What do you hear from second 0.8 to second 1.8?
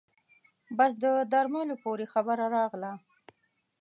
د درملو